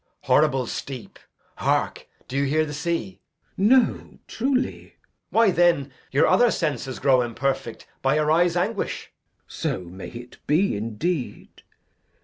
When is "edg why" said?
4.95-5.51